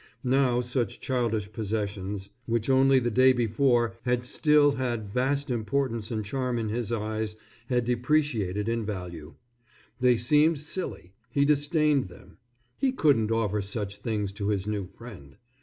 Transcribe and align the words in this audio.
Now 0.23 0.61
such 0.61 0.99
childish 0.99 1.51
possessions, 1.53 2.29
which 2.47 2.71
only 2.71 2.97
the 2.97 3.11
day 3.11 3.33
before 3.33 3.97
had 4.01 4.25
still 4.25 4.71
had 4.71 5.13
vast 5.13 5.51
importance 5.51 6.09
and 6.09 6.25
charm 6.25 6.57
in 6.57 6.69
his 6.69 6.91
eyes, 6.91 7.35
had 7.67 7.85
depreciated 7.85 8.67
in 8.67 8.83
value. 8.83 9.35
They 9.99 10.17
seemed 10.17 10.57
silly. 10.57 11.13
He 11.29 11.45
disdained 11.45 12.07
them. 12.07 12.39
He 12.79 12.91
couldn't 12.91 13.31
offer 13.31 13.61
such 13.61 13.99
things 13.99 14.31
to 14.33 14.47
his 14.47 14.65
new 14.65 14.87
friend. 14.87 15.37